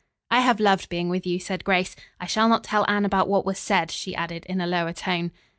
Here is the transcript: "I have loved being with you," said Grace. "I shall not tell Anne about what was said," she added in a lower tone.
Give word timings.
"I 0.31 0.39
have 0.39 0.59
loved 0.59 0.89
being 0.89 1.09
with 1.09 1.27
you," 1.27 1.39
said 1.39 1.63
Grace. 1.63 1.95
"I 2.19 2.25
shall 2.25 2.49
not 2.49 2.63
tell 2.63 2.85
Anne 2.87 3.05
about 3.05 3.27
what 3.29 3.45
was 3.45 3.59
said," 3.59 3.91
she 3.91 4.15
added 4.15 4.47
in 4.47 4.59
a 4.59 4.65
lower 4.65 4.93
tone. 4.93 5.29